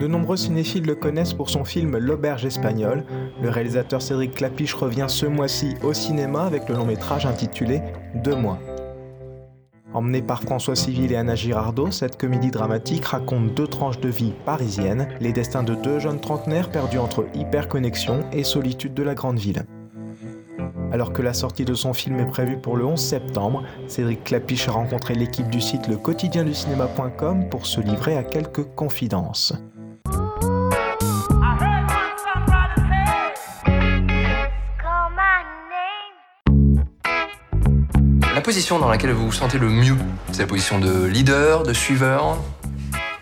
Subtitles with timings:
[0.00, 3.04] De nombreux cinéphiles le connaissent pour son film L'Auberge espagnole.
[3.42, 7.82] Le réalisateur Cédric Clapiche revient ce mois-ci au cinéma avec le long métrage intitulé
[8.14, 8.58] Deux mois.
[9.92, 14.32] Emmenée par François Civil et Anna Girardot, cette comédie dramatique raconte deux tranches de vie
[14.46, 19.38] parisiennes, les destins de deux jeunes trentenaires perdus entre hyperconnexion et solitude de la grande
[19.38, 19.66] ville.
[20.92, 24.66] Alors que la sortie de son film est prévue pour le 11 septembre, Cédric Clapiche
[24.66, 29.52] a rencontré l'équipe du site lequotidienducinéma.com pour se livrer à quelques confidences.
[38.50, 39.96] Position dans laquelle vous vous sentez le mieux,
[40.32, 42.36] c'est la position de leader, de suiveur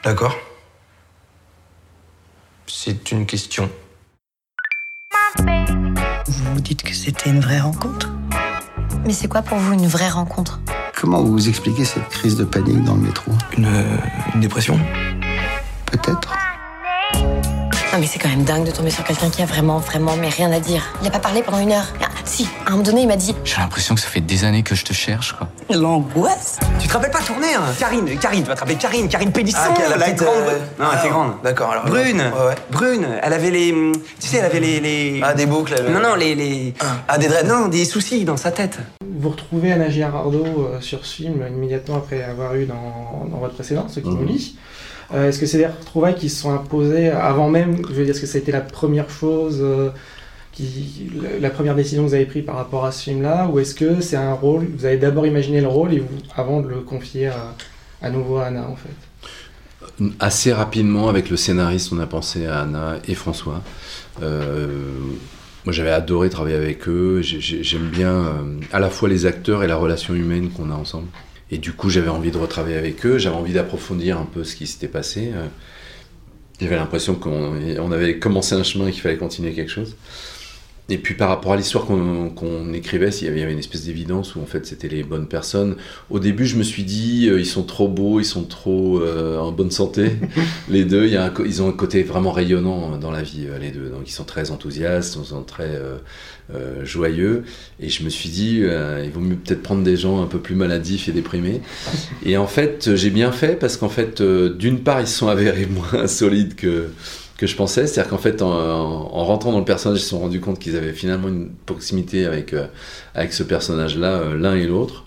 [0.02, 0.34] D'accord.
[2.66, 3.69] C'est une question.
[5.36, 8.09] Vous vous dites que c'était une vraie rencontre?
[9.05, 10.60] Mais c'est quoi pour vous une vraie rencontre?
[10.98, 13.30] Comment vous vous expliquez cette crise de panique dans le métro?
[13.58, 13.98] Une, euh,
[14.34, 14.80] une dépression?
[15.84, 16.33] Peut-être.
[17.92, 20.30] Non mais c'est quand même dingue de tomber sur quelqu'un qui a vraiment, vraiment, mais
[20.30, 20.83] rien à dire.
[21.02, 21.86] Il a pas parlé pendant une heure.
[22.28, 24.44] Ah, si, à un moment donné, il m'a dit J'ai l'impression que ça fait des
[24.44, 25.48] années que je te cherche, quoi.
[25.74, 29.32] L'angoisse Tu te rappelles pas tourner hein Karine, Karine, tu vas te rappeler Karine, Karine
[29.32, 30.34] Pélisson, Ah, la petite, grande.
[30.36, 31.32] euh, Non, elle était ah, grande.
[31.42, 32.54] d'accord, alors, Brune, ouais, ouais.
[32.70, 33.72] Brune, elle avait les.
[34.20, 34.78] Tu sais, elle avait les.
[34.78, 35.20] les...
[35.24, 35.74] Ah, des boucles.
[35.78, 36.34] elle- Non, non, les.
[36.34, 36.74] les...
[37.08, 37.46] Ah, des dreads.
[37.48, 38.76] Non, des soucis dans sa tête.
[39.18, 43.54] Vous retrouvez Anna Girardot euh, sur ce film immédiatement après avoir eu dans, dans votre
[43.54, 44.54] précédent, ce qui nous lie.
[45.14, 48.10] Euh, est-ce que c'est des retrouvailles qui se sont imposées avant même Je veux dire,
[48.14, 49.88] est-ce que ça a été la première chose, euh,
[51.41, 54.01] la, première décision que vous avez prise par rapport à ce film-là Ou est-ce que
[54.01, 56.03] c'est un rôle, vous avez d'abord imaginé le rôle et
[56.34, 57.31] avant de le confier
[58.03, 60.05] à, nouveau à Anna en fait?
[60.20, 63.62] Assez rapidement, avec le scénariste, on a pensé à Anna et François.
[64.23, 64.69] Euh,
[65.64, 67.20] moi, j'avais adoré travailler avec eux.
[67.23, 68.33] J'ai- j'ai- J'aime bien euh,
[68.73, 71.09] à la fois les acteurs et la relation humaine qu'on a ensemble.
[71.51, 73.19] Et du coup, j'avais envie de retravailler avec eux.
[73.19, 75.31] J'avais envie d'approfondir un peu ce qui s'était passé.
[75.34, 75.47] Euh,
[76.61, 79.97] J'avais l'impression qu'on on avait commencé un chemin et qu'il fallait continuer quelque chose.
[80.91, 84.41] Et puis par rapport à l'histoire qu'on écrivait, il y, avait, une espèce d'évidence où
[84.41, 85.77] en fait c'était les bonnes personnes.
[86.08, 89.39] Au début, je me suis dit, euh, ils sont trop beaux, ils sont trop euh,
[89.39, 90.12] en bonne santé.
[90.70, 93.23] les deux, il y a un co- ils ont un côté vraiment rayonnant dans la
[93.23, 93.90] vie, euh, les deux.
[93.90, 95.79] Donc ils sont très enthousiastes, ils sont très
[96.85, 97.45] joyeux.
[97.80, 100.55] Et je me suis dit, il vaut mieux peut-être prendre des gens un peu plus
[100.55, 101.61] maladifs et déprimés.
[102.24, 105.67] Et en fait, j'ai bien fait parce qu'en fait, d'une part, ils se sont avérés
[105.92, 106.89] moins solides que
[107.38, 107.86] que je pensais.
[107.86, 110.58] C'est-à-dire qu'en fait, en, en- en rentrant dans le personnage, ils se sont rendus compte
[110.58, 112.66] qu'ils avaient finalement une proximité avec, euh,
[113.14, 115.04] avec ce personnage-là, euh, l'un et l'autre.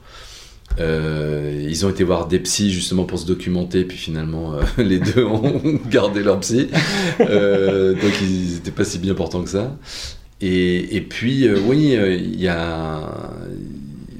[0.80, 5.26] Euh, ils ont été voir des psys justement pour se documenter, puis finalement les deux
[5.26, 6.70] ont gardé leur psy.
[7.20, 9.78] Donc ils n'étaient pas si bien portants que ça.
[10.40, 13.02] Et, et puis oui, il y a.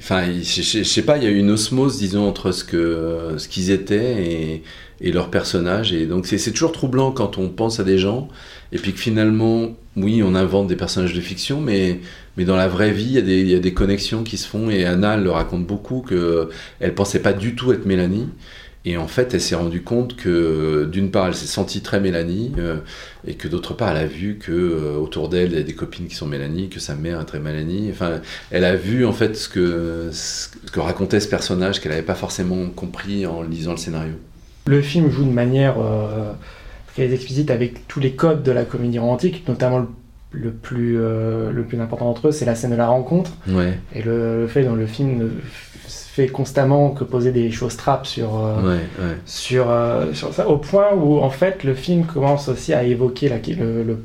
[0.02, 3.46] Enfin, je, sais pas, il y a eu une osmose, disons, entre ce que ce
[3.46, 4.62] qu'ils étaient et,
[5.00, 5.92] et leur personnage.
[5.92, 8.28] Et donc c'est toujours troublant quand on pense à des gens
[8.72, 12.00] et puis que finalement, oui, on invente des personnages de fiction, mais,
[12.36, 14.48] mais dans la vraie vie, il y, a des, y a des connexions qui se
[14.48, 14.70] font.
[14.70, 16.48] Et Anna le raconte beaucoup que
[16.80, 18.28] elle pensait pas du tout être Mélanie.
[18.84, 22.52] Et en fait, elle s'est rendue compte que d'une part, elle s'est sentie très Mélanie,
[22.58, 22.78] euh,
[23.24, 25.74] et que d'autre part, elle a vu que euh, autour d'elle, il y a des
[25.74, 27.90] copines qui sont Mélanie, que sa mère est très Mélanie.
[27.92, 32.02] Enfin, elle a vu en fait ce que, ce que racontait ce personnage qu'elle n'avait
[32.02, 34.14] pas forcément compris en lisant le scénario.
[34.66, 36.32] Le film joue de manière euh,
[36.94, 39.86] très explicite avec tous les codes de la comédie romantique, notamment le,
[40.32, 43.30] le plus, euh, le plus important d'entre eux, c'est la scène de la rencontre.
[43.48, 45.30] Ouais, Et le, le fait dont le film
[46.14, 49.16] fait constamment que poser des choses trappes sur, euh, ouais, ouais.
[49.24, 53.30] sur, euh, sur ça, au point où en fait le film commence aussi à évoquer
[53.30, 54.04] la- le, le-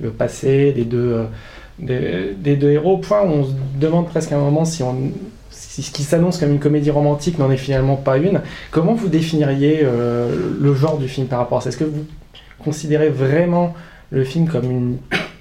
[0.00, 1.24] le passé des deux, euh,
[1.80, 4.84] des, des deux héros, au point où on se demande presque à un moment si,
[4.84, 5.10] on,
[5.50, 8.40] si ce qui s'annonce comme une comédie romantique n'en est finalement pas une.
[8.70, 9.82] Comment vous définiriez
[10.60, 11.70] le genre du film par rapport à ça?
[11.70, 12.04] Est-ce que vous
[12.62, 13.74] considérez vraiment
[14.10, 14.96] le film comme une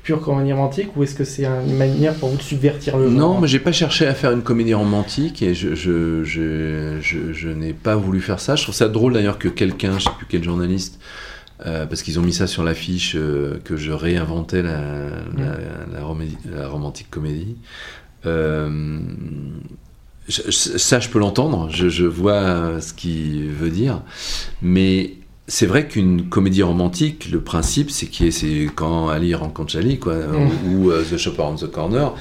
[0.08, 3.20] pure comédie romantique ou est-ce que c'est une manière pour vous de subvertir le genre
[3.20, 7.34] Non, mais j'ai pas cherché à faire une comédie romantique et je, je, je, je,
[7.34, 8.56] je n'ai pas voulu faire ça.
[8.56, 11.02] Je trouve ça drôle d'ailleurs que quelqu'un, je sais plus quel journaliste,
[11.66, 14.80] euh, parce qu'ils ont mis ça sur l'affiche, euh, que je réinventais la,
[15.38, 15.58] la,
[15.94, 17.58] la, romédie- la romantique comédie.
[18.26, 19.00] Euh,
[20.30, 24.02] je- ça, je peux l'entendre, je, je vois ce qu'il veut dire,
[24.62, 25.16] mais
[25.50, 29.98] c'est vrai qu'une comédie romantique, le principe, c'est qui est, c'est quand Ali rencontre Charlie,
[29.98, 30.16] quoi,
[30.70, 32.14] ou euh, The Shopper on the Corner.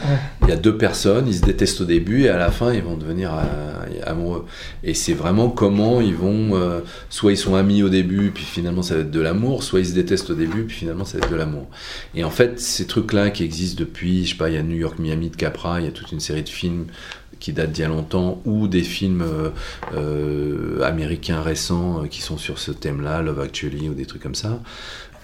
[0.42, 2.84] Il y a deux personnes, ils se détestent au début et à la fin, ils
[2.84, 4.46] vont devenir euh, amoureux.
[4.84, 8.82] Et c'est vraiment comment ils vont, euh, soit ils sont amis au début, puis finalement
[8.82, 11.24] ça va être de l'amour, soit ils se détestent au début, puis finalement ça va
[11.24, 11.66] être de l'amour.
[12.14, 14.76] Et en fait, ces trucs-là qui existent depuis, je sais pas, il y a New
[14.76, 16.86] York, Miami de Capra, il y a toute une série de films
[17.40, 19.50] qui datent d'il y a longtemps, ou des films euh,
[19.94, 24.34] euh, américains récents euh, qui sont sur ce thème-là, Love Actually ou des trucs comme
[24.34, 24.60] ça,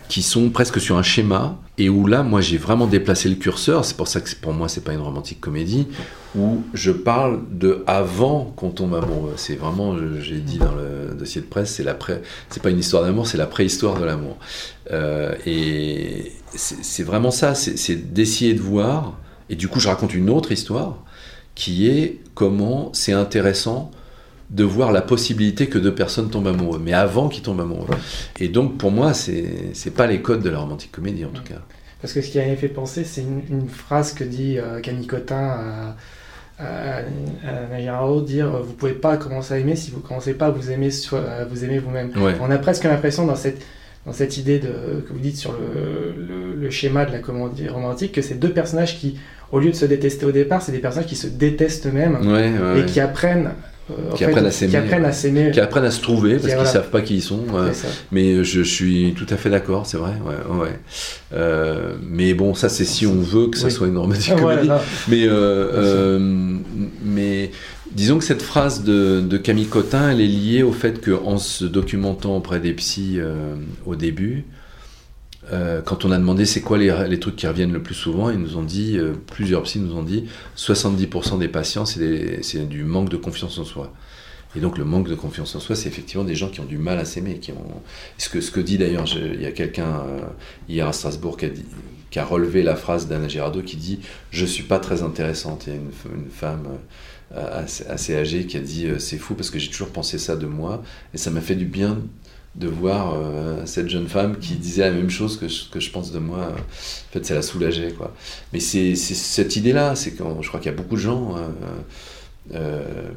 [0.09, 3.85] qui sont presque sur un schéma et où là, moi, j'ai vraiment déplacé le curseur.
[3.85, 5.88] C'est pour ça que pour moi, c'est pas une romantique comédie
[6.37, 9.35] où je parle de avant qu'on tombe amoureux.
[9.37, 11.97] C'est vraiment, j'ai dit dans le dossier de presse, c'est la
[12.50, 14.37] c'est pas une histoire d'amour, c'est la préhistoire de l'amour.
[15.47, 19.19] Et c'est vraiment ça, c'est d'essayer de voir.
[19.49, 20.99] Et du coup, je raconte une autre histoire
[21.54, 23.90] qui est comment c'est intéressant
[24.50, 27.96] de voir la possibilité que deux personnes tombent amoureux, mais avant qu'ils tombent amoureux.
[28.38, 31.62] Et donc, pour moi, c'est pas les codes de la romantique comédie, en tout cas.
[32.02, 35.94] Parce que ce qui m'avait fait penser, c'est une, phrase que dit euh, Camille Cotin
[36.58, 37.02] à, à,
[38.22, 40.90] dire euh, vous pouvez pas commencer à aimer si vous commencez pas à vous aimer,
[41.49, 42.10] vous aimer vous-même.
[42.40, 43.62] On a presque l'impression dans cette
[44.04, 48.10] dans cette idée de, que vous dites sur le, le, schéma de la comédie romantique
[48.10, 49.16] que c'est deux personnages qui,
[49.52, 52.19] au lieu de se détester au départ, c'est des personnages qui se détestent eux-mêmes
[52.76, 53.52] et qui apprennent
[53.90, 57.00] euh, qui, apprennent à s'aimer, qui apprennent à se trouver parce qu'ils ne savent pas
[57.00, 57.40] qui ils sont.
[58.12, 60.12] mais je, suis tout à fait d'accord, c'est vrai.
[60.25, 60.69] Ouais,
[61.34, 64.69] euh, mais bon, ça c'est si on veut que ça soit une romantique comédie.
[65.08, 66.19] mais, euh,
[67.04, 67.50] mais
[67.90, 72.37] disons que cette phrase de, Camille Cotin, elle est liée au fait qu'en se documentant
[72.37, 73.19] auprès des psys
[73.84, 74.44] au début,
[75.52, 78.38] euh, quand on a demandé c'est quoi les, trucs qui reviennent le plus souvent, ils
[78.38, 80.25] nous ont dit, euh, plusieurs psy nous ont dit,
[80.56, 83.93] 70% des patients, c'est du manque de confiance en soi.
[84.54, 86.78] Et donc le manque de confiance en soi, c'est effectivement des gens qui ont du
[86.78, 87.40] mal à s'aimer.
[87.50, 87.81] Ont...
[88.19, 90.20] ce, que, ce que dit d'ailleurs, il y a quelqu'un euh,
[90.69, 91.37] hier à Strasbourg
[92.10, 94.00] qui a, relevé la phrase d'Anna Girardot qui dit
[94.31, 95.64] «Je suis pas très intéressante».
[95.66, 96.66] Il y a une, femme
[97.34, 100.82] assez, âgée qui a dit «C'est fou parce que j'ai toujours pensé ça de moi
[101.14, 101.99] et ça m'a fait du bien
[102.54, 105.90] de voir euh, cette jeune femme qui disait la même chose que je, que je
[105.90, 106.49] pense de moi.
[106.49, 107.93] En fait, ça la soulageait.
[107.93, 108.14] Quoi.
[108.52, 111.37] Mais c'est cette idée-là, c'est quand je crois qu'il y a beaucoup de gens.
[111.37, 111.49] Euh,
[112.54, 113.10] euh,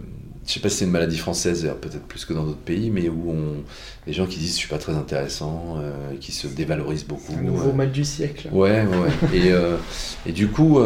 [0.48, 3.10] je sais pas si c'est une maladie française, peut-être plus que dans d'autres pays, mais
[3.10, 3.64] où on,
[4.06, 5.80] les gens qui disent je suis pas très intéressant,
[6.22, 7.34] qui se dévalorisent beaucoup.
[7.34, 8.50] Un nouveau mal du siècle.
[8.52, 9.10] Ouais, ouais.
[9.34, 9.52] et,
[10.30, 10.80] et, du coup,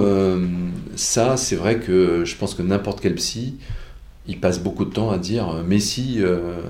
[0.96, 3.57] ça, c'est vrai que je pense que n'importe quel psy,
[4.30, 6.62] il passe beaucoup de temps à dire euh, mais si, euh,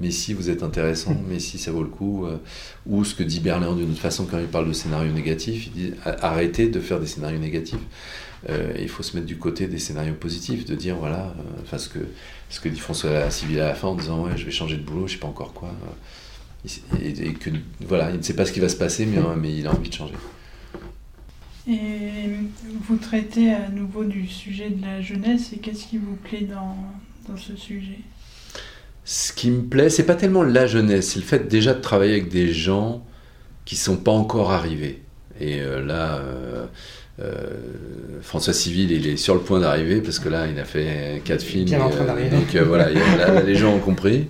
[0.00, 2.26] mais si vous êtes intéressant, mais si ça vaut le coup.
[2.26, 2.38] Euh,
[2.86, 5.72] ou ce que dit Berlin d'une autre façon quand il parle de scénario négatif, il
[5.72, 7.78] dit arrêtez de faire des scénarios négatifs.
[8.48, 11.98] il faut se mettre du côté des scénarios positifs, de dire voilà, enfin ce que,
[12.48, 14.82] ce que dit François Civil à la fin en disant ouais je vais changer de
[14.82, 15.70] boulot, je sais pas encore quoi.
[17.02, 17.50] Et, que
[17.86, 19.90] voilà, il ne sait pas ce qui va se passer, mais, mais il a envie
[19.90, 20.14] de changer.
[21.68, 22.30] Et
[22.86, 26.76] vous traitez à nouveau du sujet de la jeunesse et qu'est-ce qui vous plaît dans,
[27.28, 27.98] dans ce sujet?
[29.04, 32.12] Ce qui me plaît, c'est pas tellement la jeunesse, c'est le fait déjà de travailler
[32.12, 33.04] avec des gens
[33.64, 35.02] qui sont pas encore arrivés.
[35.40, 36.66] Et euh, là, euh,
[37.20, 37.32] euh,
[38.22, 41.42] François Civil, il est sur le point d'arriver parce que là, il a fait quatre
[41.42, 41.66] films.
[41.66, 42.30] Bien en train d'arriver.
[42.30, 42.90] Donc voilà,
[43.46, 44.26] les gens ont compris.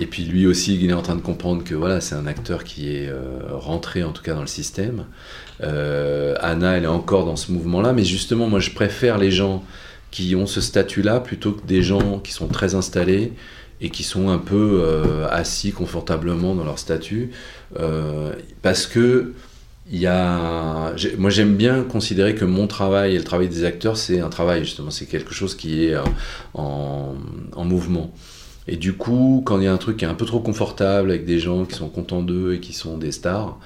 [0.00, 2.64] Et puis lui aussi, il est en train de comprendre que voilà, c'est un acteur
[2.64, 3.12] qui est
[3.50, 5.04] rentré en tout cas dans le système.
[5.62, 9.62] Euh, Anna, elle est encore dans ce mouvement-là, mais justement, moi, je préfère les gens
[10.10, 13.32] qui ont ce statut-là plutôt que des gens qui sont très installés
[13.80, 17.30] et qui sont un peu euh, assis confortablement dans leur statut,
[17.78, 18.32] euh,
[18.62, 19.32] parce que
[19.90, 23.98] il y a, moi j'aime bien considérer que mon travail et le travail des acteurs
[23.98, 25.96] c'est un travail justement, c'est quelque chose qui est
[26.54, 27.14] en
[27.54, 28.10] mouvement.
[28.66, 31.10] Et du coup, quand il y a un truc qui est un peu trop confortable
[31.10, 33.58] avec des gens qui sont contents d'eux et qui sont des stars,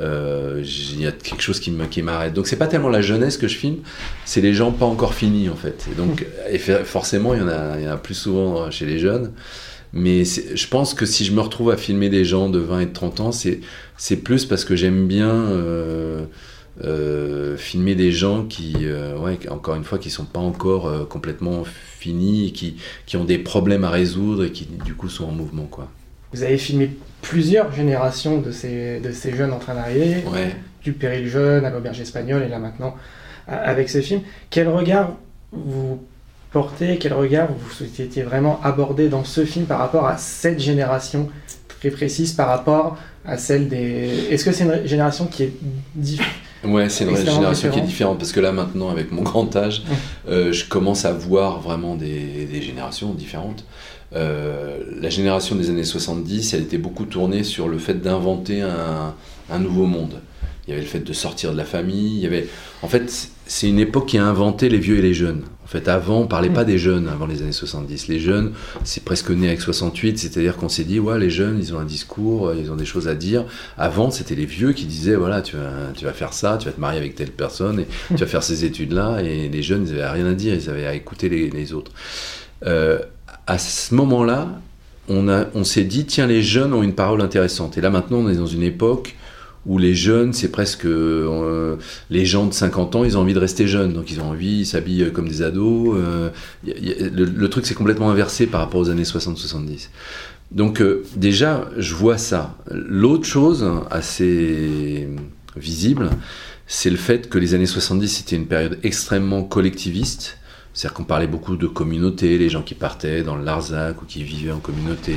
[0.00, 2.32] euh, il y a quelque chose qui m'arrête.
[2.32, 3.78] Donc c'est pas tellement la jeunesse que je filme,
[4.24, 5.86] c'est les gens pas encore finis en fait.
[5.92, 8.86] Et donc et forcément, il y, en a, il y en a plus souvent chez
[8.86, 9.32] les jeunes.
[9.92, 12.86] Mais je pense que si je me retrouve à filmer des gens de 20 et
[12.86, 16.24] de 30 ans, c'est plus parce que j'aime bien euh,
[16.84, 18.76] euh, filmer des gens qui,
[19.18, 21.64] ouais, encore une fois, qui sont pas encore complètement
[21.98, 25.66] finis, qui, qui ont des problèmes à résoudre et qui du coup sont en mouvement.
[25.70, 25.88] Quoi.
[26.32, 26.90] Vous avez filmé
[27.22, 30.22] plusieurs générations de ces, de ces jeunes en train d'arriver,
[30.82, 32.94] du péril jeune à l'auberge espagnole et là maintenant
[33.48, 34.20] avec ce film.
[34.50, 35.12] Quel regard
[35.52, 36.00] vous
[36.52, 41.28] portez, quel regard vous souhaitiez vraiment aborder dans ce film par rapport à cette génération
[41.68, 44.28] très précise, par rapport à celle des...
[44.30, 45.52] Est-ce que c'est une génération qui est
[45.94, 46.32] différente
[46.66, 49.82] Ouais, c'est une génération qui est différente parce que là maintenant, avec mon grand âge,
[50.28, 53.64] euh, je commence à voir vraiment des, des générations différentes.
[54.14, 59.14] Euh, la génération des années 70, elle était beaucoup tournée sur le fait d'inventer un,
[59.50, 60.20] un, nouveau monde.
[60.66, 62.16] Il y avait le fait de sortir de la famille.
[62.16, 62.48] Il y avait,
[62.82, 65.42] en fait, c'est une époque qui a inventé les vieux et les jeunes.
[65.64, 68.08] En fait, avant, on parlait pas des jeunes avant les années 70.
[68.08, 68.52] Les jeunes,
[68.84, 71.84] c'est presque né avec 68, c'est-à-dire qu'on s'est dit, ouais, les jeunes, ils ont un
[71.84, 73.44] discours, ils ont des choses à dire.
[73.76, 76.72] Avant, c'était les vieux qui disaient, voilà, tu vas, tu vas faire ça, tu vas
[76.72, 79.22] te marier avec telle personne, et tu vas faire ces études-là.
[79.22, 81.92] Et les jeunes, ils avaient rien à dire, ils avaient à écouter les, les autres.
[82.64, 83.00] Euh,
[83.46, 84.60] à ce moment-là,
[85.08, 87.78] on, a, on s'est dit, tiens, les jeunes ont une parole intéressante.
[87.78, 89.16] Et là, maintenant, on est dans une époque
[89.66, 91.76] où les jeunes, c'est presque euh,
[92.08, 94.60] les gens de 50 ans, ils ont envie de rester jeunes, donc ils ont envie,
[94.60, 95.96] ils s'habillent comme des ados.
[95.96, 96.30] euh,
[96.64, 99.88] le, truc, c'est complètement inversé par rapport aux années 60-70.
[100.52, 102.56] Donc euh, déjà, je vois ça.
[102.70, 105.08] L'autre chose assez
[105.56, 106.10] visible,
[106.68, 110.38] c'est le fait que les années 70, c'était une période extrêmement collectiviste.
[110.72, 114.22] C'est-à-dire qu'on parlait beaucoup de communauté, les gens qui partaient dans le Larzac ou qui
[114.22, 115.16] vivaient en communauté.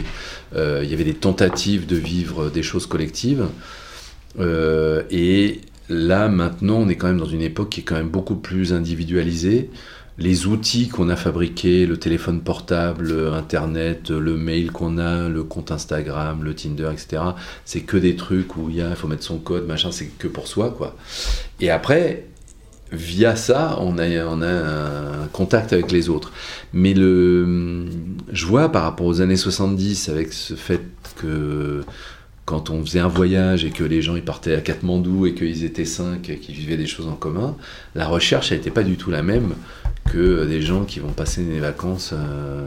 [0.55, 3.45] Il y avait des tentatives de vivre des choses collectives.
[4.39, 8.09] Euh, et là, maintenant, on est quand même dans une époque qui est quand même
[8.09, 9.69] beaucoup plus individualisée.
[10.17, 15.71] Les outils qu'on a fabriqués, le téléphone portable, Internet, le mail qu'on a, le compte
[15.71, 17.23] Instagram, le Tinder, etc.,
[17.63, 20.27] c'est que des trucs où il y a, faut mettre son code, machin, c'est que
[20.27, 20.97] pour soi, quoi.
[21.61, 22.25] Et après,
[22.91, 26.31] via ça, on a, on a un contact avec les autres.
[26.73, 27.85] Mais le,
[28.31, 30.81] je vois par rapport aux années 70, avec ce fait
[31.15, 31.83] que
[32.49, 35.63] quand on faisait un voyage et que les gens ils partaient à Katmandou et qu'ils
[35.63, 37.55] étaient cinq et qu'ils vivaient des choses en commun,
[37.93, 39.53] la recherche n'était pas du tout la même
[40.11, 42.65] que des gens qui vont passer des vacances euh,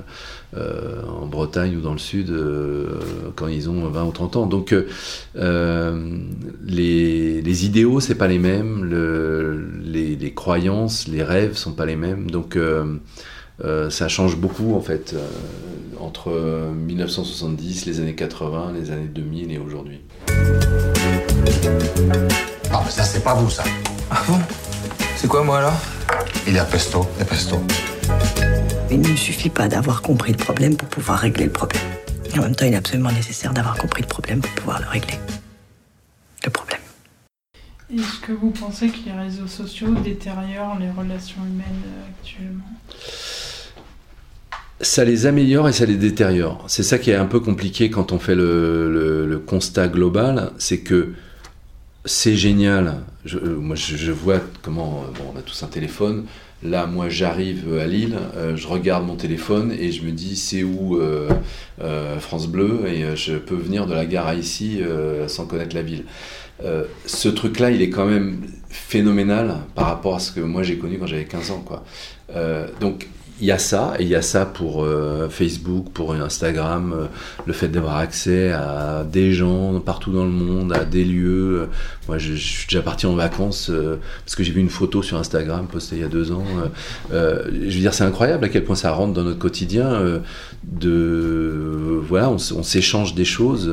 [0.57, 3.01] euh, en Bretagne ou dans le sud euh,
[3.35, 4.47] quand ils ont 20 ou 30 ans.
[4.47, 4.73] Donc
[6.67, 11.87] les, les idéaux, c'est pas les mêmes, le- les, les croyances, les rêves sont pas
[11.87, 12.31] les mêmes.
[12.31, 12.57] Donc
[13.91, 15.29] ça change beaucoup en fait euh,
[16.01, 16.31] entre
[16.75, 20.01] 1970, les années 80, les années 2000 et aujourd'hui.
[22.73, 23.63] Ah, mais ça, c'est pas vous, ça.
[24.11, 24.39] Ah bon?
[25.17, 25.79] C'est quoi moi alors?
[26.47, 27.61] Il est à pesto, et pesto.
[28.91, 31.83] Il ne suffit pas d'avoir compris le problème pour pouvoir régler le problème.
[32.35, 34.89] Et en même temps, il est absolument nécessaire d'avoir compris le problème pour pouvoir le
[34.89, 35.19] régler.
[36.45, 36.81] Le problème.
[37.95, 42.65] Est-ce que vous pensez que les réseaux sociaux détériorent les relations humaines euh, actuellement?
[44.83, 46.65] Ça les améliore et ça les détériore.
[46.67, 51.13] C'est ça qui est un peu compliqué quand on fait le, constat global, c'est que
[52.05, 52.97] c'est génial.
[53.33, 56.25] Euh, moi, je, vois comment euh, bon, on a tous un téléphone.
[56.65, 60.63] Là, moi, j'arrive à Lille, euh, je regarde mon téléphone et je me dis c'est
[60.63, 61.29] où euh,
[61.81, 65.47] euh, France Bleu et euh, je peux venir de la gare à ici euh, sans
[65.47, 66.05] connaître la ville.
[66.65, 70.79] Euh, ce truc-là, il est quand même phénoménal par rapport à ce que moi j'ai
[70.79, 71.63] connu quand j'avais 15 ans.
[71.65, 71.85] Quoi.
[72.37, 73.09] Euh, donc
[73.43, 77.07] il y a ça, et il y a ça pour euh, Facebook, pour Instagram, euh,
[77.45, 81.69] le fait d'avoir accès à des gens partout dans le monde, à des lieux.
[82.07, 85.17] Moi, je, suis déjà parti en vacances euh, parce que j'ai vu une photo sur
[85.17, 86.45] Instagram postée il y a deux ans.
[87.11, 87.17] Je
[87.51, 90.21] veux dire, c'est incroyable à quel point ça rentre dans notre quotidien.
[90.63, 93.67] de voilà, on, on s'échange des choses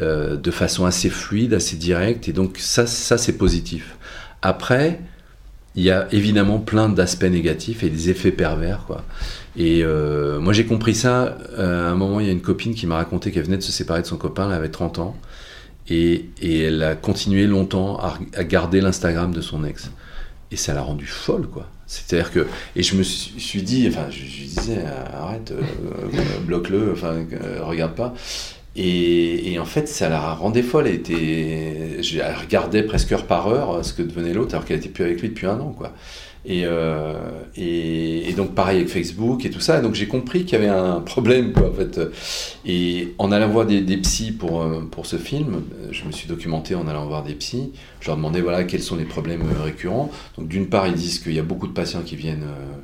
[0.00, 3.96] de façon assez fluide, assez directe, et donc ça, ça c'est positif.
[4.42, 5.00] Après,
[5.76, 9.04] il y a évidemment plein d'aspects négatifs et des effets pervers, quoi.
[9.56, 11.36] Et euh, moi, j'ai compris ça.
[11.58, 13.62] euh, à un moment, il y a une copine qui m'a raconté qu'elle venait de
[13.62, 15.16] se séparer de son copain, elle avait 30 ans,
[15.88, 19.90] et, et elle a continué longtemps à, garder l'Instagram de son ex.
[20.50, 21.68] Et ça l'a rendue folle, quoi.
[21.86, 22.46] C'est-à-dire que.
[22.76, 25.60] Et je me suis, dit, enfin, je, je disais, arrête, euh,
[26.46, 27.24] bloque-le, enfin,
[27.62, 28.14] regarde pas.
[28.76, 30.88] Et, en fait, ça la rendait folle.
[30.88, 34.88] Elle, était, elle regardait presque heure par heure ce que devenait l'autre, alors qu'elle était
[34.88, 35.92] plus avec lui depuis un an, quoi.
[36.46, 37.14] Et, euh,
[37.56, 39.78] et, donc pareil avec Facebook et tout ça.
[39.78, 42.00] Et donc j'ai compris qu'il y avait un problème, quoi, en.
[42.66, 46.74] Et en allant voir des, psys pour, euh, pour ce film, je me suis documenté
[46.74, 47.72] en allant voir des psys.
[48.00, 50.10] Je leur demandais voilà quels sont les problèmes récurrents.
[50.36, 52.76] Donc d'une part, ils disent qu'il y a beaucoup de patients qui viennent euh,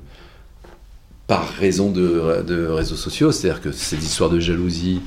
[1.27, 5.01] par raison de, de réseaux sociaux, c'est-à-dire que ces histoires de jalousie,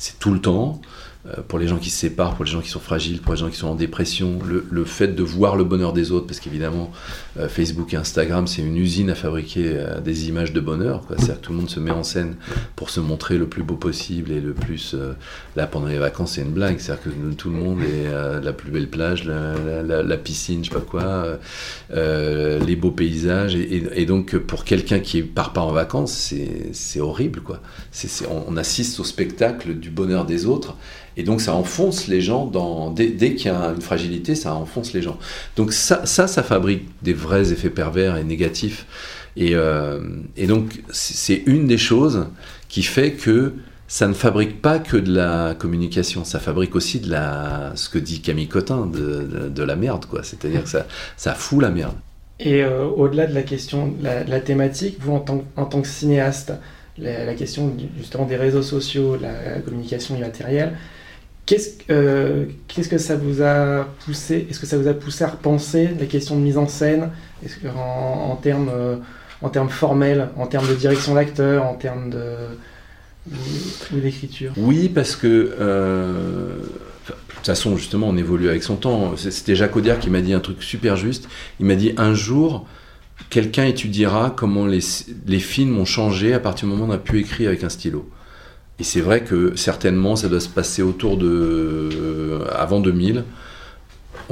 [0.00, 0.80] c'est tout le temps.
[1.26, 3.40] Euh, pour les gens qui se séparent, pour les gens qui sont fragiles, pour les
[3.40, 6.90] gens qui sont en dépression, le, fait de voir le bonheur des autres, parce qu'évidemment,
[7.38, 11.02] euh, Facebook et Instagram, c'est une usine à fabriquer euh, des images de bonheur.
[11.08, 12.36] C'est-à-dire que tout le monde se met en scène
[12.74, 14.96] pour se montrer le plus beau possible et le plus.
[15.56, 16.78] là, pendant les vacances, c'est une blague.
[16.78, 18.10] C'est-à-dire que tout le monde est
[18.42, 21.38] la plus belle plage, la, piscine, je sais pas quoi,
[21.94, 23.54] les beaux paysages.
[23.54, 26.32] Et, donc, pour quelqu'un qui part pas en vacances,
[26.72, 27.42] c'est horrible,
[28.30, 30.76] on assiste au spectacle du bonheur des autres.
[31.20, 32.90] Et donc ça enfonce les gens dans...
[32.90, 35.18] Dès, dès qu'il y a une fragilité, ça enfonce les gens.
[35.54, 38.86] Donc ça, ça, fabrique des vrais effets pervers et négatifs.
[39.36, 40.00] Et, euh,
[40.38, 42.26] et donc c'est une des choses
[42.70, 43.52] qui fait que
[43.86, 47.98] ça ne fabrique pas que de la communication, ça fabrique aussi de la, ce que
[47.98, 50.22] dit Camille Cotin, de, de, la merde, quoi.
[50.22, 50.86] C'est-à-dire que ça,
[51.18, 51.96] ça fout la merde.
[52.38, 55.88] Et euh, au-delà de la question, la, la thématique, vous en tant, en tant que
[55.88, 56.54] cinéaste,
[56.96, 60.72] la, question justement des réseaux sociaux, la, la communication immatérielle,
[61.90, 64.46] euh, qu'est-ce que ça vous a poussé?
[64.50, 67.10] Est-ce que ça vous a poussé à repenser la question de mise en scène?
[67.74, 68.96] En, termes euh,
[69.42, 72.34] en termes formels, en termes de direction d'acteur, en termes de
[73.92, 76.56] d'écriture Oui, parce que euh,
[77.02, 79.14] enfin, toute façon, justement, on évolue avec son temps.
[79.16, 81.28] C'était Jacques Audiard qui m'a dit un truc super juste.
[81.58, 82.66] Il m'a dit un jour,
[83.30, 84.80] quelqu'un étudiera comment les,
[85.26, 87.70] les films ont changé à partir du moment où on a pu écrire avec un
[87.70, 88.08] stylo.
[88.80, 91.28] Et c'est vrai que certainement, ça doit se passer autour de.
[91.28, 93.24] euh, avant 2000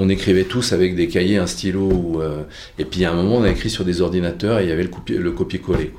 [0.01, 2.43] on écrivait tous avec des cahiers, un stylo, ou, euh,
[2.79, 4.85] et puis à un moment on a écrit sur des ordinateurs et il y avait
[4.85, 5.93] le, copier- le copier-coller.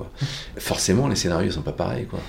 [0.57, 2.19] Forcément, les scénarios sont pas pareils, quoi.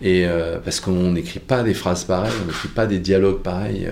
[0.00, 3.90] Et euh, parce qu'on n'écrit pas des phrases pareilles, on n'écrit pas des dialogues pareils,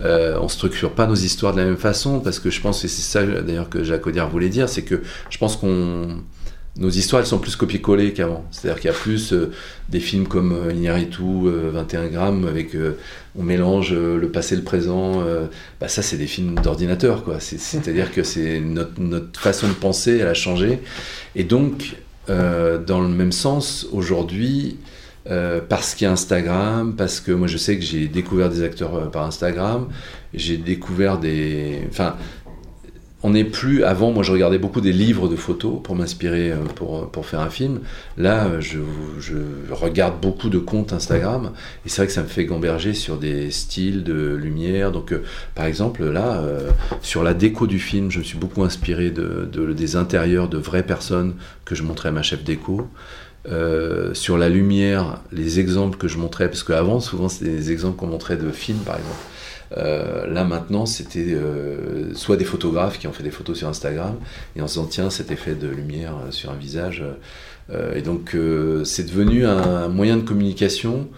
[0.00, 3.02] on structure pas nos histoires de la même façon, parce que je pense que c'est
[3.02, 6.16] ça d'ailleurs que Jacques Audiard voulait dire, c'est que je pense qu'on
[6.78, 8.44] nos histoires elles sont plus copier-coller qu'avant.
[8.50, 9.50] C'est-à-dire qu'il y a plus euh,
[9.90, 12.96] des films comme euh, Iñárritu, euh, 21 grammes, avec euh,
[13.38, 15.22] on mélange euh, le passé et le présent.
[15.80, 17.40] bah ça, c'est des films d'ordinateur, quoi.
[17.40, 20.78] C'est- C'est-à-dire que c'est notre, façon de penser, a changé.
[21.36, 21.96] Et donc,
[22.28, 24.76] dans le même sens, aujourd'hui,
[25.68, 29.10] parce qu'il y a Instagram, parce que moi je sais que j'ai découvert des acteurs
[29.10, 29.88] par Instagram,
[30.34, 31.80] j'ai découvert des.
[31.88, 32.16] Enfin,
[33.24, 33.84] on n'est plus.
[33.84, 37.40] Avant, moi je regardais beaucoup des livres de photos pour m'inspirer euh, pour, pour faire
[37.40, 37.80] un film.
[38.16, 38.78] Là, euh, je,
[39.70, 41.52] regarde beaucoup de comptes Instagram
[41.86, 44.92] et c'est vrai que ça me fait gamberger sur des styles de lumière.
[44.92, 45.22] Donc, euh,
[45.54, 49.48] par exemple, là, euh, sur la déco du film, je me suis beaucoup inspiré de,
[49.52, 52.88] de- des intérieurs de vraies personnes que je montrais à ma chef déco.
[53.48, 57.96] Euh, sur la lumière, les exemples que je montrais, parce qu'avant, souvent, c'était des exemples
[57.96, 59.16] qu'on montrait de films, par exemple.
[59.78, 64.16] Euh, là maintenant, c'était euh, soit des photographes qui ont fait des photos sur Instagram
[64.56, 67.02] et en se disant tiens cet effet de lumière euh, sur un visage.
[67.70, 68.36] Euh, et donc
[68.84, 71.08] c'est devenu un moyen de communication,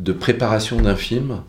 [0.00, 1.42] de préparation d'un film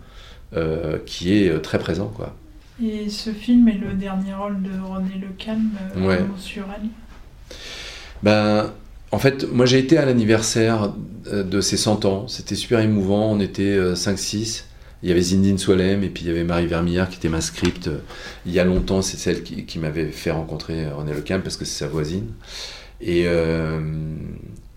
[1.08, 2.36] qui est très présent quoi.
[2.84, 6.20] Et ce film est le dernier rôle de René Le Calme, Ouais.
[6.38, 6.90] sur elle.
[8.22, 8.72] Ben,
[9.12, 10.92] en fait, moi j'ai été à l'anniversaire
[11.32, 12.28] de ses 100 ans.
[12.28, 13.32] C'était super émouvant.
[13.32, 14.66] On était euh, 5-6.
[15.04, 17.42] Il y avait Zindine Soilem et puis il y avait Marie Vermillard qui était ma
[17.42, 17.88] script.
[17.88, 18.00] euh,
[18.46, 21.66] Il y a longtemps, c'est celle qui, m'avait fait rencontrer euh, René Lecam parce que
[21.66, 22.32] c'est sa voisine.
[23.02, 23.82] Et, euh,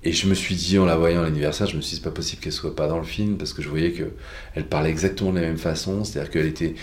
[0.03, 2.09] et je me suis dit, en la voyant à l'anniversaire, je me suis dit, c'est
[2.09, 5.31] pas possible qu'elle soit pas dans le film parce que je voyais qu'elle parlait exactement
[5.31, 6.03] de la même façon.
[6.03, 6.75] C'est-à-dire qu'elle était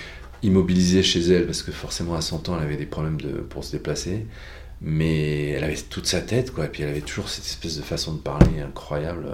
[0.41, 3.65] immobilisée chez elle parce que forcément à 100 ans, elle avait des problèmes de, pour
[3.65, 4.25] se déplacer
[4.83, 6.65] mais elle avait toute sa tête, quoi.
[6.65, 9.25] Et puis elle avait toujours cette espèce de façon de parler incroyable.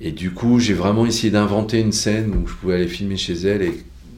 [0.00, 3.34] Et du coup, j'ai vraiment essayé d'inventer une scène où je pouvais aller filmer chez
[3.34, 3.72] elle et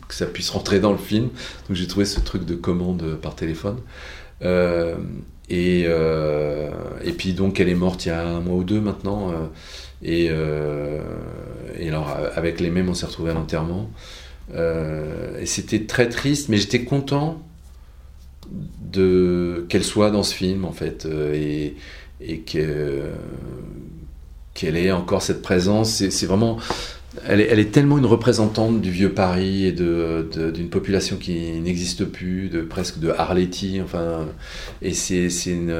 [0.08, 1.28] que ça puisse rentrer dans le film.
[1.68, 3.78] Donc j'ai trouvé ce truc de commande par téléphone.
[4.42, 4.96] Euh,
[5.48, 6.70] et, euh,
[7.04, 9.30] et puis donc elle est morte il y a un mois ou deux maintenant.
[9.32, 9.46] euh,
[10.02, 11.00] et, euh,
[11.78, 13.90] et alors avec les mêmes, on s'est retrouvés à l'enterrement.
[14.54, 17.40] Euh, et c'était très triste, mais j'étais content
[18.92, 21.76] de qu'elle soit dans ce film en fait euh, et,
[22.20, 23.02] et que
[24.60, 26.58] qu'elle ait encore cette présence c'est vraiment
[27.26, 31.16] elle est, elle est tellement une représentante du vieux Paris et de de- d'une population
[31.16, 34.26] qui n'existe plus de presque de Arletty enfin
[34.82, 35.70] et c'est une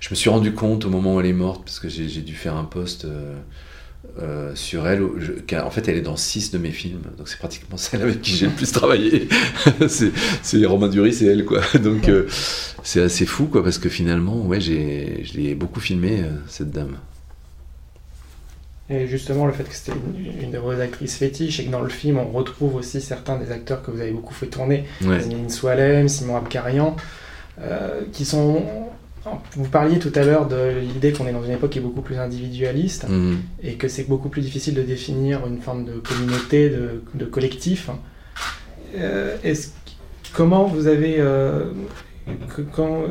[0.00, 2.34] je me suis rendu compte au moment où elle est morte parce que j'ai dû
[2.34, 3.34] faire un post euh,
[4.22, 7.38] euh, sur elle, je- en fait elle est dans six de mes films, donc c'est
[7.38, 9.28] pratiquement celle avec qui j'ai le plus travaillé.
[9.88, 11.62] c'est Romain Duris, c'est elle quoi.
[11.82, 12.26] Donc euh,
[12.84, 16.96] c'est assez fou quoi, parce que finalement, ouais, j'ai, je l'ai beaucoup filmé cette dame.
[18.90, 21.80] Et justement, le fait que c'était une, une de vos actrices fétiches et que dans
[21.80, 25.20] le film, on retrouve aussi certains des acteurs que vous avez beaucoup fait tourner, Ouais.
[25.48, 26.94] Soilem, Simon Abkarian,
[27.60, 28.62] euh, qui sont...
[29.56, 32.02] Vous parliez tout à l'heure de l'idée qu'on est dans une époque qui est beaucoup
[32.02, 33.38] plus individualiste Mhm.
[33.62, 37.88] et que c'est beaucoup plus difficile de définir une forme de communauté, de, de collectif.
[38.96, 39.68] Euh, est-ce-
[40.34, 41.16] comment vous avez...
[41.20, 41.70] euh,
[42.54, 43.02] que- quand-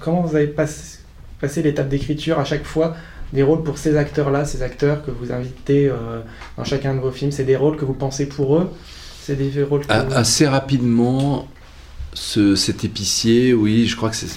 [0.00, 0.98] comment, vous avez passé,
[1.40, 2.94] passé l'étape d'écriture à chaque fois
[3.32, 6.20] des rôles pour ces acteurs-là, ces acteurs que vous invitez euh,
[6.56, 8.70] dans chacun de vos films C'est des rôles que vous pensez pour eux?
[9.22, 11.48] C'est des rôles que A- vous- assez rapidement,
[12.14, 14.28] ce, cet épicier, oui, je crois que c'est.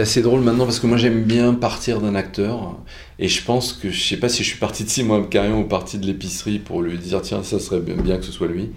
[0.00, 2.78] Assez drôle maintenant parce que moi j'aime bien partir d'un acteur
[3.18, 5.64] et je pense que je sais pas si je suis parti de Simon Abkarian ou
[5.64, 8.70] parti de l'épicerie pour lui dire tiens ça serait bien bien que ce soit lui.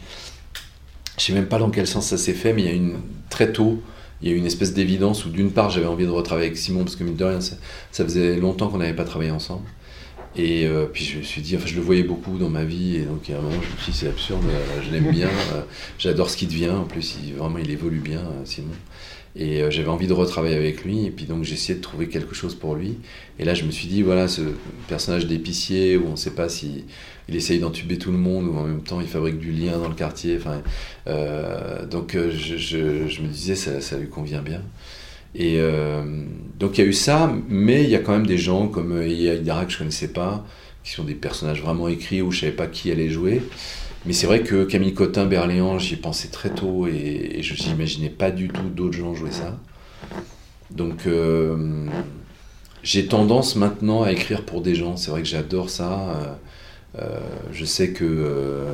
[1.20, 2.96] Je sais même pas dans quel sens ça s'est fait mais il y a une
[3.30, 3.82] très tôt
[4.24, 6.58] il y a eu une espèce d'évidence où d'une part j'avais envie de retravailler avec
[6.58, 7.58] Simon parce que mine de rien ça,
[7.92, 9.66] ça faisait longtemps qu'on n'avait pas travaillé ensemble.
[10.36, 12.96] Et euh, puis je me suis dit enfin je le voyais beaucoup dans ma vie
[12.96, 15.28] et donc à un moment je me suis dit c'est absurde euh, je l'aime bien
[15.54, 15.62] euh,
[16.00, 18.70] j'adore ce qu'il devient en plus il, vraiment il évolue bien Simon.
[19.36, 22.36] Et j'avais envie de retravailler avec lui et puis donc j'ai essayé de trouver quelque
[22.36, 22.98] chose pour lui.
[23.40, 24.42] Et là je me suis dit voilà ce
[24.88, 26.86] personnage d'épicier où on ne sait pas si
[27.30, 29.88] il essaye d'entuber tout le monde ou en même temps il fabrique du lien dans
[29.88, 30.62] le quartier enfin
[31.08, 34.62] euh, donc euh, je, me disais ça, lui convient bien
[35.36, 36.04] et euh,
[36.60, 39.02] donc il y a eu ça mais il y a quand même des gens comme
[39.02, 40.46] Eya Hidara que je connaissais pas
[40.84, 43.42] qui sont des personnages vraiment écrits où je savais pas qui allait jouer.
[44.06, 48.32] Mais c'est vrai que Camille Cotin, Berléand, j'y pensais très tôt et, je n'imaginais pas
[48.32, 49.58] du tout d'autres gens jouer ça.
[50.72, 51.08] Donc
[52.84, 54.98] j'ai tendance maintenant à écrire pour des gens.
[54.98, 56.38] C'est vrai que j'adore ça.
[57.00, 57.20] Euh,
[57.52, 58.66] je sais que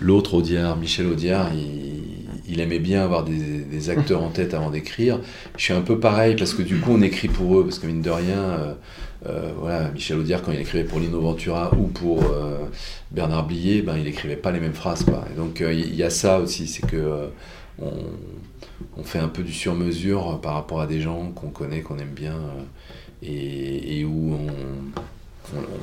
[0.00, 5.20] l'autre Audiard, Michel Audiard, il, aimait bien avoir des, acteurs en tête avant d'écrire.
[5.56, 7.86] Je suis un peu pareil parce que du coup on écrit pour eux parce que
[7.86, 8.76] mine de rien
[9.26, 12.58] euh, voilà, Michel Audiard, quand il écrivait pour Lino Ventura ou pour euh,
[13.10, 15.04] Bernard Blier, ben, il n'écrivait pas les mêmes phrases.
[15.30, 17.28] Et donc euh, il y, a ça aussi, c'est que
[17.78, 22.12] on, fait un peu du sur-mesure par rapport à des gens qu'on connaît, qu'on aime
[22.14, 22.36] bien,
[23.22, 24.46] et, où on,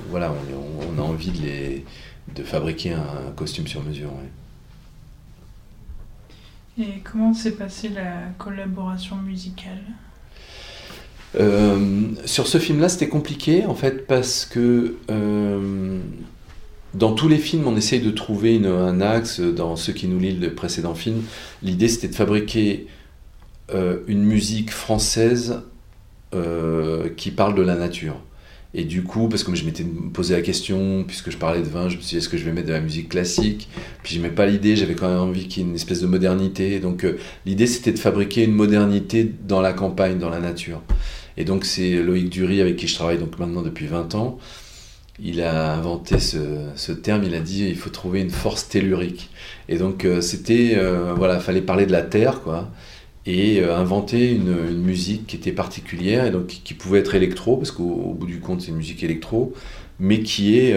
[0.09, 0.33] voilà,
[0.89, 1.85] on, a envie de, les,
[2.35, 4.11] de fabriquer un, costume sur mesure.
[6.79, 9.81] Et comment s'est passée la collaboration musicale?
[11.39, 15.99] Euh, sur ce film-là, c'était compliqué en fait parce que euh,
[16.93, 19.39] dans tous les films, on essaye de trouver un axe.
[19.39, 21.23] Dans ceux qui nous lient le précédent film,
[21.63, 22.87] l'idée c'était de fabriquer
[23.73, 25.61] euh, une musique française
[27.15, 28.17] qui parle de la nature.
[28.73, 31.89] Et du coup, parce que je m'étais posé la question, puisque je parlais de vin,
[31.89, 33.69] je me suis dit est-ce que je vais mettre de la musique classique?
[34.03, 36.07] Puis je n'aimais pas l'idée, j'avais quand même envie qu'il y ait une espèce de
[36.07, 36.79] modernité.
[36.79, 37.05] Donc
[37.45, 40.81] l'idée c'était de fabriquer une modernité dans la campagne, dans la nature.
[41.37, 44.37] Et donc c'est Loïc Dury avec qui je travaille donc maintenant depuis 20 ans.
[45.19, 49.29] Il a inventé ce, terme, il a dit il faut trouver une force tellurique.
[49.69, 52.69] Et donc euh, c'était, euh, voilà, fallait parler de la terre, quoi,
[53.27, 57.69] et euh, inventer une, musique qui était particulière, et donc qui pouvait être électro, parce
[57.69, 59.53] qu'au bout du compte c'est une musique électro,
[59.99, 60.75] mais qui est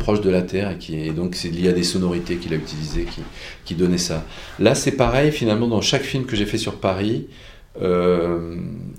[0.00, 3.20] proche de la terre, et, donc c'est lié à des sonorités qu'il a utilisées qui,
[3.64, 4.24] qui donnaient ça.
[4.58, 7.26] Là c'est pareil, finalement, dans chaque film que j'ai fait sur Paris,
[7.80, 8.56] euh,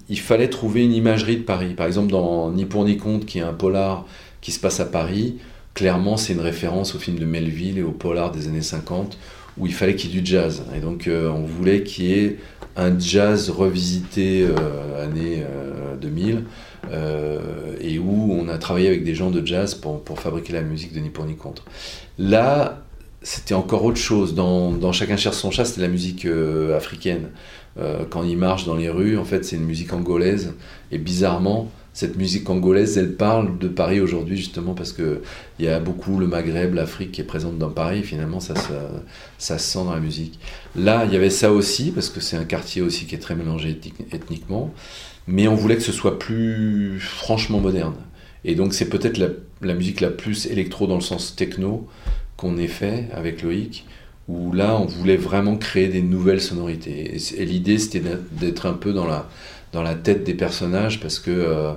[0.10, 1.74] il fallait trouver une imagerie de Paris.
[1.74, 4.06] Par exemple, dans Ni pour ni contre, qui est un polar
[4.42, 5.38] qui se passe à Paris,
[5.74, 9.18] clairement, c'est une référence au film de Melville et au polar des années 50,
[9.62, 10.64] où il fallait qu'il y ait du jazz.
[10.76, 12.38] Et donc, euh, on voulait qu'il y ait
[12.76, 15.44] un jazz revisité euh, année
[16.02, 16.44] 2000,
[17.80, 21.00] et où on a travaillé avec des gens de jazz pour, fabriquer la musique de
[21.00, 21.64] Ni pour ni contre.
[22.18, 22.84] Là,
[23.22, 24.34] c'était encore autre chose.
[24.36, 26.28] Dans, Chacun cherche son chat, c'était la musique
[26.76, 27.30] africaine.
[27.80, 30.54] Euh, quand il marche dans les rues, en fait, c'est une musique angolaise.
[30.92, 35.20] Et bizarrement, cette musique angolaise, elle parle de Paris aujourd'hui, justement, parce qu'il
[35.60, 38.04] y a beaucoup le Maghreb, l'Afrique qui est présente dans Paris.
[38.04, 38.54] finalement, ça,
[39.38, 40.40] ça, se sent dans la musique.
[40.76, 43.36] Là, il y avait ça aussi, parce que c'est un quartier aussi qui est très
[43.36, 43.78] mélangé
[44.12, 44.74] ethniquement.
[45.28, 47.96] Mais on voulait que ce soit plus franchement moderne.
[48.46, 49.22] Et donc, c'est peut-être
[49.62, 51.88] la musique la plus électro dans le sens techno
[52.38, 53.86] qu'on ait fait avec Loïc
[54.28, 57.18] où là, on voulait vraiment créer des nouvelles sonorités.
[57.38, 58.02] Et, l'idée, c'était
[58.32, 59.28] d'être un peu dans la,
[59.72, 61.74] dans la tête des personnages, parce que euh,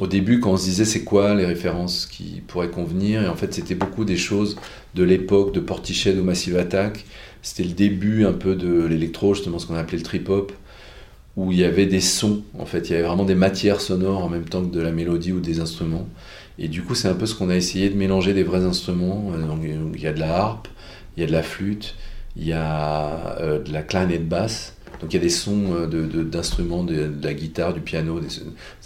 [0.00, 3.36] au début, quand on se disait c'est quoi les références qui pourraient convenir, et en
[3.36, 4.56] fait, c'était beaucoup des choses
[4.94, 7.04] de l'époque de Portichet, ou Massive Attack.
[7.42, 10.52] C'était le début un peu de l'électro, justement ce qu'on appelait le trip-hop,
[11.36, 14.24] où il y avait des sons, en fait, il y avait vraiment des matières sonores
[14.24, 16.06] en même temps que de la mélodie ou des instruments.
[16.58, 19.32] Et du coup, c'est un peu ce qu'on a essayé de mélanger des vrais instruments.
[19.48, 20.68] Donc, il y a de la harpe,
[21.16, 21.94] il y a de la flûte,
[22.36, 24.76] il y a euh, de la clarinette basse.
[25.02, 28.28] Donc il y a des sons euh, d'instruments, de, la guitare, du piano, des,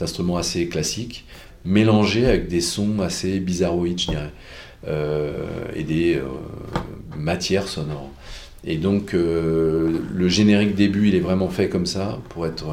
[0.00, 1.26] instruments assez classiques,
[1.64, 4.32] mélangés avec des sons assez bizarroïdes, je dirais,
[4.88, 6.20] euh, et des
[7.16, 8.10] matières sonores.
[8.64, 12.66] Et donc le générique début, il est vraiment fait comme ça, pour être...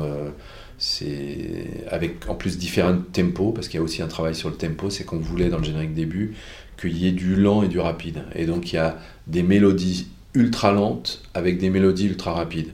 [1.89, 4.89] avec en plus différents tempos, parce qu'il y a aussi un travail sur le tempo,
[4.89, 6.33] c'est qu'on voulait dans le générique début
[6.79, 8.23] qu'il y ait du lent et du rapide.
[8.35, 12.71] Et donc il y a des mélodies ultra lentes avec des mélodies ultra rapides.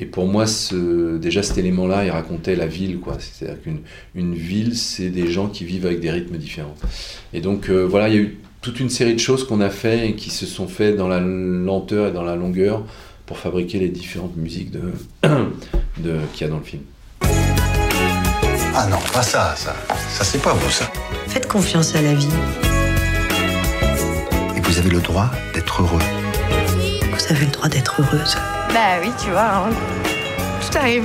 [0.00, 2.98] Et pour moi, ce, déjà cet élément-là, il racontait la ville.
[2.98, 3.18] quoi.
[3.20, 3.80] C'est-à-dire qu'une
[4.14, 6.74] une ville, c'est des gens qui vivent avec des rythmes différents.
[7.34, 9.70] Et donc euh, voilà, il y a eu toute une série de choses qu'on a
[9.70, 12.84] fait et qui se sont faites dans la lenteur et dans la longueur
[13.26, 14.80] pour fabriquer les différentes musiques de,
[15.98, 16.82] de, qu'il y a dans le film.
[18.74, 19.74] Ah non, pas ça, ça.
[20.08, 20.90] Ça, c'est pas vous, ça.
[21.26, 22.28] Faites confiance à la vie.
[24.62, 26.00] Vous avez le droit d'être heureux.
[27.12, 28.36] Vous avez le droit d'être heureuse.
[28.72, 29.70] Bah oui, tu vois, hein.
[30.76, 31.04] arrive.